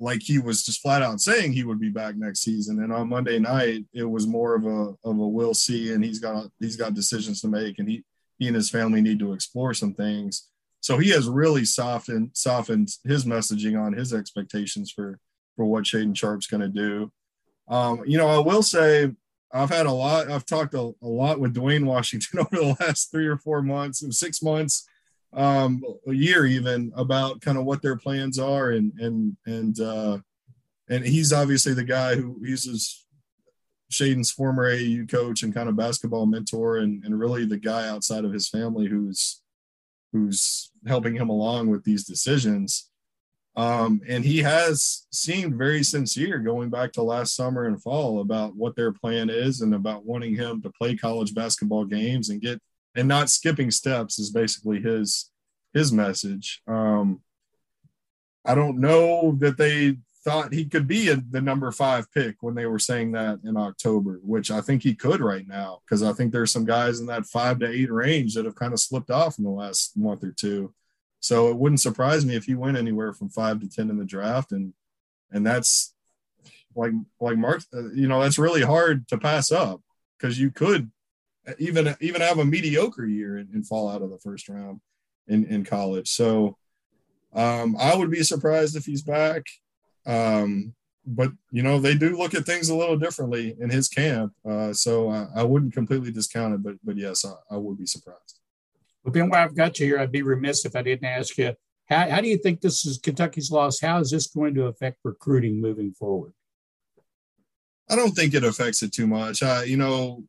[0.00, 2.82] like he was just flat out saying he would be back next season.
[2.82, 6.18] And on Monday night, it was more of a of a we'll see, and he's
[6.18, 8.02] got he's got decisions to make, and he
[8.38, 10.48] he and his family need to explore some things.
[10.80, 15.18] So he has really softened softened his messaging on his expectations for
[15.54, 17.12] for what Shaedon Sharpe's going to do.
[17.68, 19.10] Um, you know, I will say
[19.52, 20.30] I've had a lot.
[20.30, 24.02] I've talked a, a, lot with Dwayne Washington over the last three or four months,
[24.18, 24.88] six months,
[25.32, 30.18] um, a year even, about kind of what their plans are, and and and uh,
[30.88, 33.06] and he's obviously the guy who he's his
[33.90, 38.24] Shaedon's former AAU coach and kind of basketball mentor, and, and really the guy outside
[38.24, 39.42] of his family who's
[40.12, 42.90] who's helping him along with these decisions.
[43.56, 48.54] Um, and he has seemed very sincere going back to last summer and fall about
[48.56, 52.60] what their plan is and about wanting him to play college basketball games and get
[52.94, 55.30] and not skipping steps is basically his
[55.72, 56.62] his message.
[56.66, 57.20] Um,
[58.44, 62.54] I don't know that they thought he could be a, the number five pick when
[62.54, 66.12] they were saying that in October, which I think he could right now because I
[66.12, 69.10] think there's some guys in that five to eight range that have kind of slipped
[69.10, 70.74] off in the last month or two.
[71.20, 74.04] So it wouldn't surprise me if he went anywhere from five to ten in the
[74.04, 74.72] draft, and
[75.30, 75.94] and that's
[76.74, 79.80] like like Mark, uh, you know, that's really hard to pass up
[80.18, 80.90] because you could
[81.58, 84.80] even even have a mediocre year and, and fall out of the first round
[85.28, 86.08] in in college.
[86.08, 86.56] So
[87.32, 89.44] um, I would be surprised if he's back.
[90.06, 90.74] Um,
[91.06, 94.72] but you know they do look at things a little differently in his camp, uh,
[94.72, 96.62] so I, I, wouldn't completely discount it.
[96.62, 98.38] But but yes, I, I would be surprised.
[99.02, 101.54] Well, Ben, while I've got you here, I'd be remiss if I didn't ask you
[101.90, 103.80] how, how do you think this is Kentucky's loss?
[103.80, 106.32] How is this going to affect recruiting moving forward?
[107.90, 109.42] I don't think it affects it too much.
[109.42, 110.22] Uh, you know,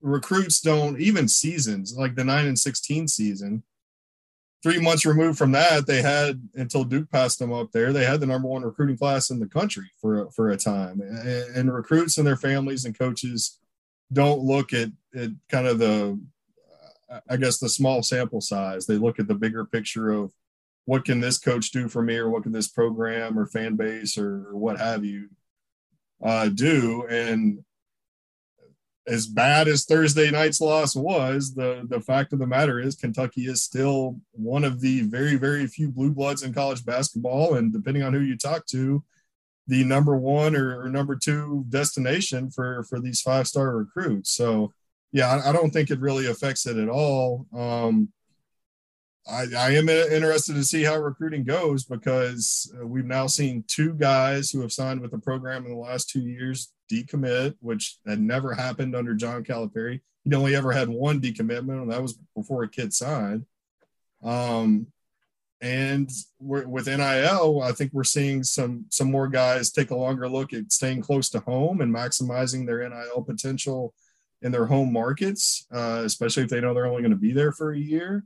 [0.00, 3.62] recruits don't even seasons like the nine and sixteen season
[4.62, 7.92] three months removed from that, they had until Duke passed them up there.
[7.92, 11.56] They had the number one recruiting class in the country for for a time, and,
[11.56, 13.58] and recruits and their families and coaches
[14.12, 16.20] don't look at at kind of the,
[17.28, 18.86] I guess the small sample size.
[18.86, 20.32] They look at the bigger picture of
[20.86, 24.18] what can this coach do for me, or what can this program or fan base
[24.18, 25.28] or, or what have you
[26.22, 27.62] uh, do, and
[29.08, 33.46] as bad as Thursday night's loss was, the the fact of the matter is Kentucky
[33.46, 38.02] is still one of the very very few blue bloods in college basketball, and depending
[38.02, 39.02] on who you talk to,
[39.66, 44.30] the number one or, or number two destination for for these five star recruits.
[44.30, 44.72] So
[45.10, 47.46] yeah, I, I, don't think it really affects it at all.
[47.56, 48.12] Um,
[49.26, 54.50] I, I am interested to see how recruiting goes because we've now seen two guys
[54.50, 58.54] who have signed with the program in the last two years decommit, which had never
[58.54, 60.00] happened under John Calipari.
[60.24, 63.46] He only ever had one decommitment, and that was before a kid signed.
[64.22, 64.88] Um,
[65.60, 70.52] and with NIL, I think we're seeing some some more guys take a longer look
[70.52, 73.92] at staying close to home and maximizing their NIL potential
[74.42, 77.50] in their home markets, uh, especially if they know they're only going to be there
[77.50, 78.24] for a year.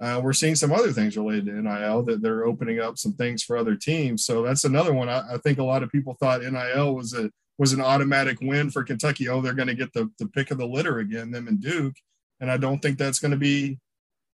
[0.00, 3.42] Uh, we're seeing some other things related to NIL that they're opening up some things
[3.42, 4.24] for other teams.
[4.24, 5.08] So that's another one.
[5.08, 8.70] I, I think a lot of people thought NIL was a was an automatic win
[8.70, 9.28] for Kentucky.
[9.28, 11.96] Oh, they're going to get the, the pick of the litter again, them and Duke.
[12.40, 13.78] And I don't think that's going to be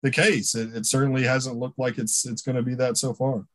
[0.02, 0.56] the case.
[0.56, 3.46] It, it certainly hasn't looked like it's it's going to be that so far.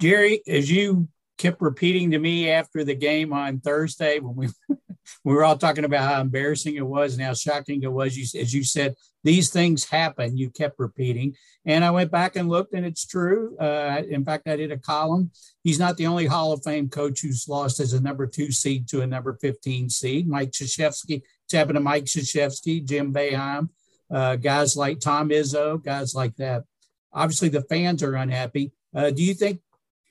[0.00, 4.48] Jerry, as you kept repeating to me after the game on Thursday when we
[5.24, 8.16] we were all talking about how embarrassing it was and how shocking it was.
[8.16, 10.36] You, as you said, these things happen.
[10.36, 13.56] You kept repeating, and I went back and looked, and it's true.
[13.58, 15.30] Uh, in fact, I did a column.
[15.62, 18.88] He's not the only Hall of Fame coach who's lost as a number two seed
[18.88, 20.28] to a number fifteen seed.
[20.28, 21.22] Mike Krzyzewski.
[21.44, 23.68] It's happened to Mike Krzyzewski, Jim Boeheim,
[24.10, 26.64] uh, guys like Tom Izzo, guys like that.
[27.12, 28.72] Obviously, the fans are unhappy.
[28.94, 29.60] Uh, do you think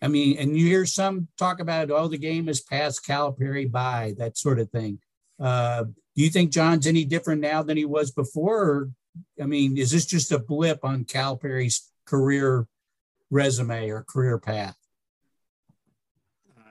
[0.06, 4.14] I mean, and you hear some talk about, oh, the game has passed Calipari by,
[4.20, 5.00] that sort of thing.
[5.40, 8.62] Uh, do you think John's any different now than he was before?
[8.62, 8.90] Or,
[9.42, 12.68] I mean, is this just a blip on Calipari's career
[13.32, 14.78] resume or career path?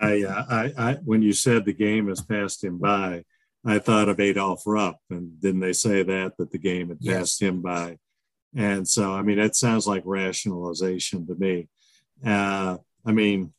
[0.01, 3.25] I, uh, I, I, when you said the game has passed him by,
[3.65, 7.17] I thought of Adolph Rupp, and didn't they say that that the game had yes.
[7.17, 7.99] passed him by?
[8.55, 11.67] And so, I mean, that sounds like rationalization to me.
[12.25, 13.53] Uh, I mean,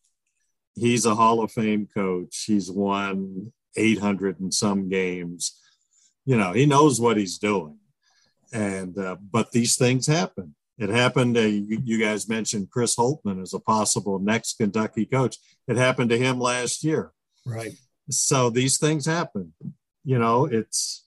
[0.75, 2.43] he's a Hall of Fame coach.
[2.45, 5.59] He's won 800 and some games.
[6.25, 7.77] You know, he knows what he's doing.
[8.53, 10.55] And, uh, but these things happen.
[10.77, 11.35] It happened.
[11.35, 15.37] to you, you guys mentioned Chris Holtmann as a possible next Kentucky coach.
[15.67, 17.11] It happened to him last year.
[17.45, 17.73] Right.
[18.09, 19.53] So these things happen.
[20.03, 21.05] You know, it's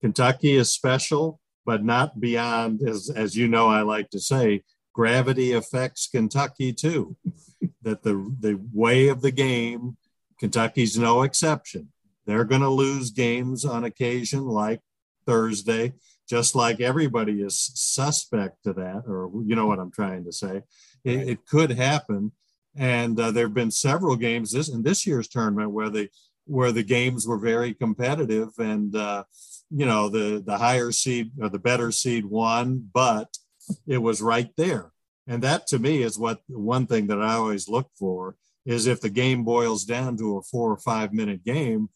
[0.00, 5.52] Kentucky is special, but not beyond, as, as you know, I like to say, gravity
[5.52, 7.16] affects Kentucky too.
[7.82, 9.96] that the the way of the game,
[10.38, 11.88] Kentucky's no exception.
[12.26, 14.80] They're going to lose games on occasion, like
[15.26, 15.94] Thursday,
[16.28, 20.62] just like everybody is suspect to that, or you know what I'm trying to say.
[21.04, 21.28] It, right.
[21.28, 22.32] it could happen,
[22.76, 26.08] and uh, there have been several games this in this year's tournament where the
[26.46, 29.24] where the games were very competitive, and uh,
[29.70, 33.38] you know the the higher seed or the better seed won, but
[33.86, 34.92] it was right there.
[35.26, 39.00] And that to me is what one thing that I always look for is if
[39.00, 41.88] the game boils down to a four or five minute game,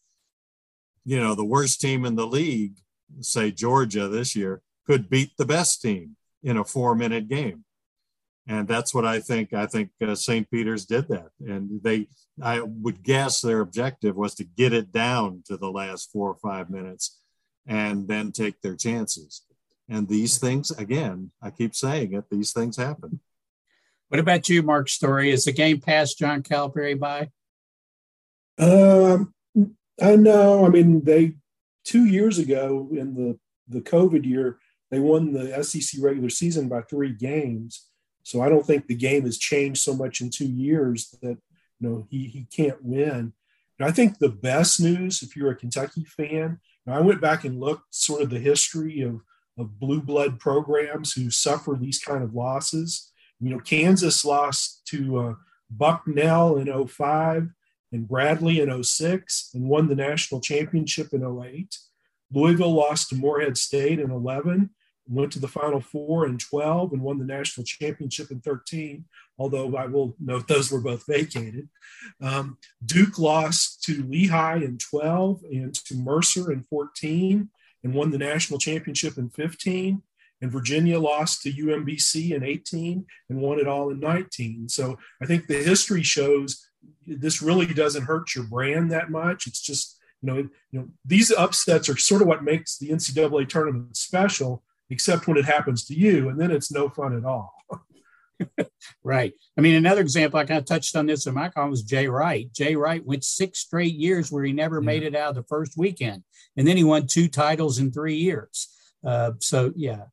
[1.03, 2.77] you know, the worst team in the league,
[3.19, 7.65] say Georgia this year, could beat the best team in a four minute game.
[8.47, 9.53] And that's what I think.
[9.53, 10.49] I think uh, St.
[10.49, 11.29] Peter's did that.
[11.39, 12.07] And they,
[12.41, 16.35] I would guess their objective was to get it down to the last four or
[16.35, 17.19] five minutes
[17.65, 19.41] and then take their chances.
[19.87, 23.19] And these things, again, I keep saying it, these things happen.
[24.09, 25.31] What about you, Mark Story?
[25.31, 27.29] Is the game past John Calipari by?
[28.57, 29.33] Um,
[30.01, 30.65] I know.
[30.65, 31.35] I mean, they
[31.83, 34.59] two years ago in the the COVID year,
[34.91, 37.87] they won the SEC regular season by three games.
[38.23, 41.37] So I don't think the game has changed so much in two years that
[41.79, 43.33] you know he he can't win.
[43.79, 47.59] And I think the best news, if you're a Kentucky fan, I went back and
[47.59, 49.21] looked sort of the history of
[49.57, 53.11] of blue blood programs who suffer these kind of losses.
[53.39, 55.33] You know, Kansas lost to uh,
[55.69, 57.49] Bucknell in 05
[57.91, 61.77] and Bradley in 06 and won the national championship in 08.
[62.31, 64.69] Louisville lost to Morehead State in 11,
[65.07, 69.05] and went to the Final Four in 12, and won the national championship in 13,
[69.37, 71.69] although I will note those were both vacated.
[72.21, 77.49] Um, Duke lost to Lehigh in 12 and to Mercer in 14
[77.85, 80.01] and won the national championship in 15.
[80.41, 84.67] And Virginia lost to UMBC in 18 and won it all in 19.
[84.67, 86.67] So I think the history shows
[87.07, 89.47] this really doesn't hurt your brand that much.
[89.47, 90.37] It's just, you know,
[90.71, 95.37] you know, these upsets are sort of what makes the NCAA tournament special, except when
[95.37, 97.54] it happens to you, and then it's no fun at all.
[99.03, 99.33] Right.
[99.57, 102.07] I mean, another example, I kind of touched on this in my column was Jay
[102.07, 102.51] Wright.
[102.53, 104.85] Jay Wright went six straight years where he never yeah.
[104.85, 106.23] made it out of the first weekend.
[106.57, 108.69] And then he won two titles in three years.
[109.05, 110.05] Uh, so, yeah.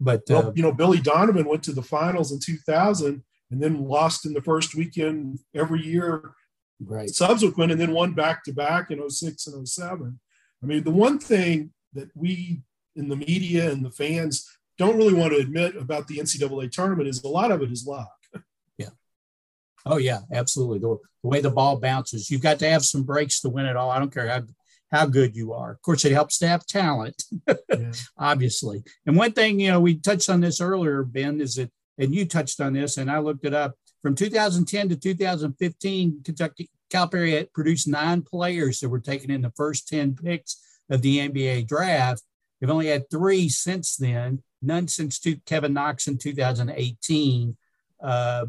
[0.00, 3.84] But, well, uh, you know, Billy Donovan went to the finals in 2000 and then
[3.84, 6.34] lost in the first weekend every year
[6.84, 7.10] right.
[7.10, 10.20] subsequent and then won back to back in 06 and 07.
[10.62, 12.62] I mean, the one thing that we
[12.96, 17.08] in the media and the fans don't really want to admit about the NCAA tournament
[17.08, 18.10] is a lot of it is luck.
[18.78, 18.90] Yeah.
[19.84, 20.78] Oh yeah, absolutely.
[20.78, 23.76] The, the, way the ball bounces, you've got to have some breaks to win it
[23.76, 23.90] all.
[23.90, 24.42] I don't care how
[24.90, 25.72] how good you are.
[25.72, 27.92] Of course, it helps to have talent, yeah.
[28.18, 28.82] obviously.
[29.04, 32.24] And one thing, you know, we touched on this earlier, Ben, is that, and you
[32.24, 33.74] touched on this, and I looked it up.
[34.00, 39.52] From 2010 to 2015, Kentucky Calipari had produced nine players that were taken in the
[39.56, 42.22] first 10 picks of the NBA draft.
[42.60, 47.56] They've only had three since then none since two, Kevin Knox in 2018.
[48.02, 48.46] Uh,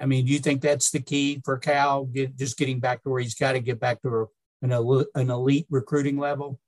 [0.00, 2.04] I mean, do you think that's the key for Cal?
[2.04, 4.28] Get, just getting back to where he's got to get back to
[4.62, 6.60] an, an elite recruiting level.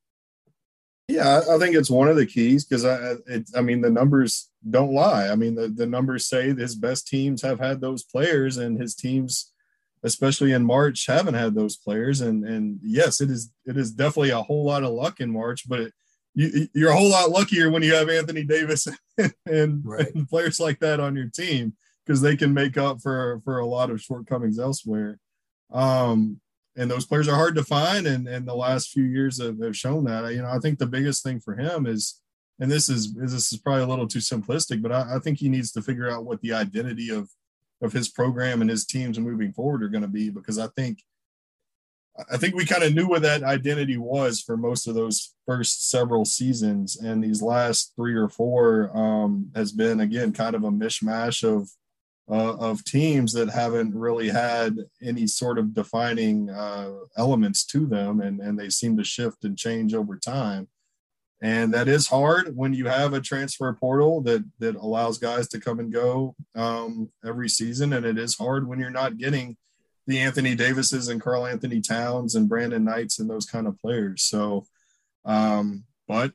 [1.09, 4.51] Yeah, I think it's one of the keys because I, it, I mean, the numbers
[4.69, 5.29] don't lie.
[5.29, 8.95] I mean, the, the numbers say his best teams have had those players, and his
[8.95, 9.55] teams,
[10.03, 12.21] especially in March, haven't had those players.
[12.21, 15.67] And and yes, it is it is definitely a whole lot of luck in March,
[15.67, 15.93] but it,
[16.39, 18.87] you, are a whole lot luckier when you have Anthony Davis
[19.47, 20.15] and, right.
[20.15, 21.75] and players like that on your team
[22.07, 25.19] because they can make up for for a lot of shortcomings elsewhere.
[25.73, 26.41] Um,
[26.77, 29.77] and those players are hard to find, and and the last few years have, have
[29.77, 30.33] shown that.
[30.33, 32.21] You know, I think the biggest thing for him is,
[32.61, 35.49] and this is this is probably a little too simplistic, but I, I think he
[35.49, 37.29] needs to figure out what the identity of
[37.83, 41.01] of his program and his teams moving forward are going to be because I think
[42.31, 45.89] I think we kind of knew what that identity was for most of those first
[45.91, 50.71] several seasons, and these last three or four um, has been again kind of a
[50.71, 51.71] mishmash of
[52.31, 58.21] uh, of teams that haven't really had any sort of defining uh, elements to them,
[58.21, 60.69] and and they seem to shift and change over time,
[61.41, 65.61] and that is hard when you have a transfer portal that that allows guys to
[65.61, 69.57] come and go um, every season, and it is hard when you're not getting
[70.09, 74.23] the Anthony Davises and Karl-Anthony Towns and Brandon Knights and those kind of players.
[74.23, 74.65] So,
[75.27, 76.33] um, but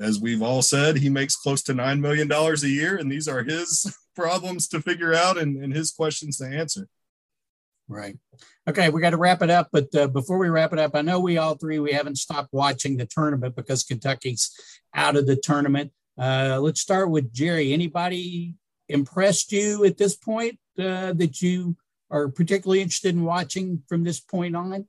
[0.00, 3.42] as we've all said, he makes close to $9 million a year, and these are
[3.42, 6.88] his problems to figure out and, and his questions to answer.
[7.86, 8.16] Right.
[8.66, 9.68] Okay, we got to wrap it up.
[9.70, 12.48] But uh, before we wrap it up, I know we all three we haven't stopped
[12.50, 14.50] watching the tournament because Kentucky's
[14.94, 15.92] out of the tournament.
[16.18, 17.74] Uh, let's start with Jerry.
[17.74, 18.54] Anybody
[18.88, 21.76] impressed you at this point uh, that you
[22.10, 24.86] are particularly interested in watching from this point on?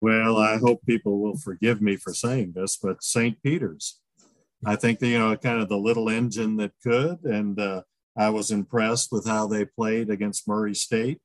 [0.00, 3.42] Well, I hope people will forgive me for saying this, but St.
[3.42, 4.00] Peter's.
[4.64, 7.82] I think you know kind of the little engine that could, and uh,
[8.16, 11.20] I was impressed with how they played against Murray State,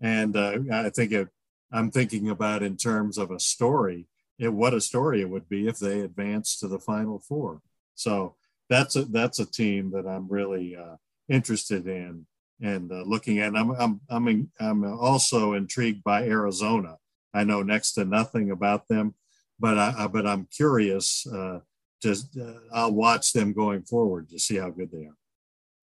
[0.00, 1.28] and uh, I think it,
[1.72, 4.06] I'm thinking about in terms of a story.
[4.38, 7.62] It, what a story it would be if they advanced to the Final Four.
[7.94, 8.36] So
[8.68, 10.96] that's a that's a team that I'm really uh,
[11.28, 12.26] interested in
[12.60, 13.56] and uh, looking at.
[13.56, 16.96] I'm I'm I'm in, I'm also intrigued by Arizona.
[17.32, 19.14] I know next to nothing about them,
[19.58, 21.26] but I, I but I'm curious.
[21.26, 21.60] Uh,
[22.02, 25.16] just uh, I'll watch them going forward to see how good they are.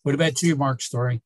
[0.03, 1.21] What about you, Mark Story?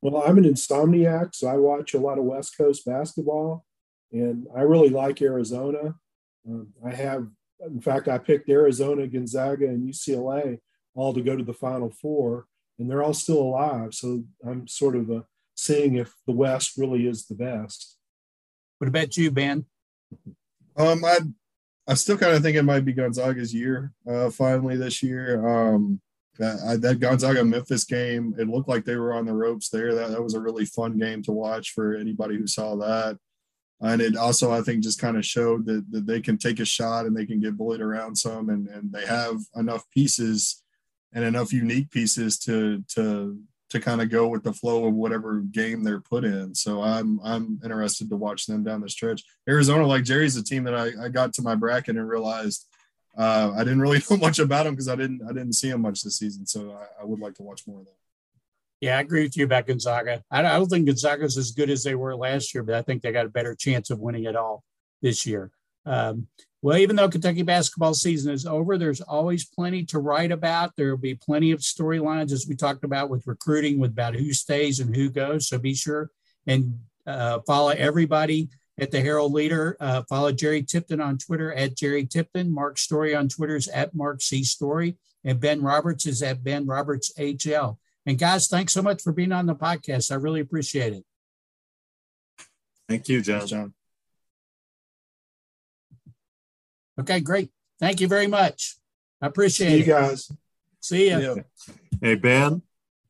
[0.00, 3.64] Well, I'm an insomniac, so I watch a lot of West Coast basketball,
[4.12, 5.96] and I really like Arizona.
[6.48, 7.28] Um, I have
[7.60, 10.60] in fact, I picked Arizona, Gonzaga, and UCLA
[10.94, 12.46] all to go to the Final Four,
[12.78, 13.94] and they're all still alive.
[13.94, 15.20] So I'm sort of uh,
[15.54, 17.96] seeing if the West really is the best.
[18.78, 19.64] What about you, Ben?
[20.76, 21.18] Um, I
[21.88, 25.46] I still kind of think it might be Gonzaga's year uh, finally this year.
[25.46, 26.00] Um,
[26.38, 29.94] that, that Gonzaga Memphis game, it looked like they were on the ropes there.
[29.94, 33.18] That, that was a really fun game to watch for anybody who saw that.
[33.80, 36.64] And it also, I think, just kind of showed that, that they can take a
[36.64, 40.62] shot and they can get bullied around some, and, and they have enough pieces
[41.12, 43.38] and enough unique pieces to to
[43.70, 46.54] to kind of go with the flow of whatever game they're put in.
[46.54, 49.22] So I'm I'm interested to watch them down the stretch.
[49.48, 52.66] Arizona, like Jerry's a team that I, I got to my bracket and realized
[53.16, 55.82] uh, I didn't really know much about them because I didn't I didn't see them
[55.82, 56.46] much this season.
[56.46, 57.94] So I, I, would like to watch more of them.
[58.80, 60.22] Yeah, I agree with you about Gonzaga.
[60.30, 63.10] I don't, think Gonzaga's as good as they were last year, but I think they
[63.10, 64.62] got a better chance of winning it all
[65.02, 65.50] this year.
[65.84, 66.28] Um,
[66.60, 70.74] well, even though Kentucky basketball season is over, there's always plenty to write about.
[70.76, 74.32] There will be plenty of storylines, as we talked about with recruiting, with about who
[74.32, 75.48] stays and who goes.
[75.48, 76.10] So be sure
[76.48, 78.48] and uh, follow everybody
[78.80, 79.76] at the Herald Leader.
[79.78, 82.52] Uh, follow Jerry Tipton on Twitter at Jerry Tipton.
[82.52, 84.42] Mark Story on Twitter is at Mark C.
[84.42, 84.96] Story.
[85.24, 87.76] And Ben Roberts is at Ben Roberts HL.
[88.06, 90.10] And guys, thanks so much for being on the podcast.
[90.10, 91.04] I really appreciate it.
[92.88, 93.46] Thank you, John.
[93.46, 93.74] John.
[97.00, 97.50] Okay, great.
[97.80, 98.76] Thank you very much.
[99.22, 99.78] I appreciate See it.
[99.78, 100.32] you guys.
[100.80, 101.18] See you.
[101.20, 101.34] Yeah.
[102.00, 102.62] Hey, Ben.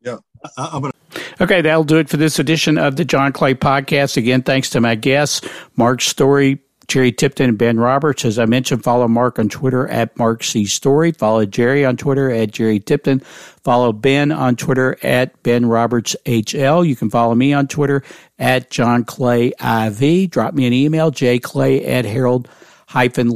[0.02, 0.18] Yeah.
[0.56, 0.98] I- I'm going to.
[1.44, 4.16] Okay, that'll do it for this edition of the John Clay Podcast.
[4.16, 5.40] Again, thanks to my guests,
[5.76, 6.58] Mark Story,
[6.88, 8.24] Jerry Tipton, and Ben Roberts.
[8.24, 10.64] As I mentioned, follow Mark on Twitter at Mark C.
[10.64, 11.12] Story.
[11.12, 13.20] Follow Jerry on Twitter at Jerry Tipton.
[13.62, 16.86] Follow Ben on Twitter at Ben Roberts HL.
[16.86, 18.02] You can follow me on Twitter
[18.38, 20.30] at John Clay IV.
[20.30, 22.48] Drop me an email, jclay at Herald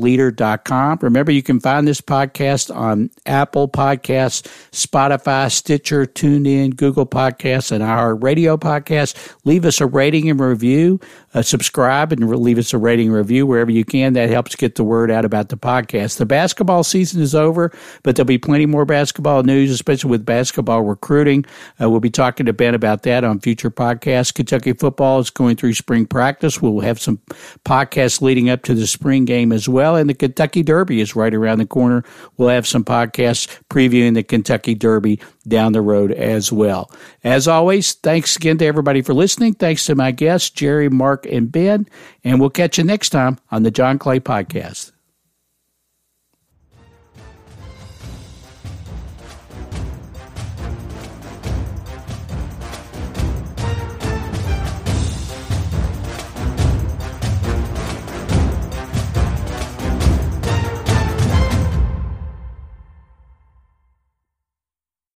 [0.01, 0.99] leader.com.
[1.03, 7.83] Remember, you can find this podcast on Apple Podcasts, Spotify, Stitcher, TuneIn, Google Podcasts, and
[7.83, 9.35] our radio podcast.
[9.45, 11.01] Leave us a rating and review.
[11.35, 14.13] Uh, subscribe and leave us a rating review wherever you can.
[14.13, 16.19] That helps get the word out about the podcast.
[16.19, 17.73] The basketball season is over,
[18.03, 21.45] but there'll be plenty more basketball news, especially with basketball recruiting.
[21.81, 24.33] Uh, we'll be talking to Ben about that on future podcasts.
[24.33, 26.63] Kentucky football is going through spring practice.
[26.63, 27.19] We'll have some
[27.65, 29.97] podcasts leading up to the spring game game as well.
[29.97, 32.05] And the Kentucky Derby is right around the corner.
[32.37, 36.91] We'll have some podcasts previewing the Kentucky Derby down the road as well.
[37.25, 39.55] As always, thanks again to everybody for listening.
[39.55, 41.89] Thanks to my guests, Jerry, Mark, and Ben.
[42.25, 44.92] And we'll catch you next time on the John Clay Podcast.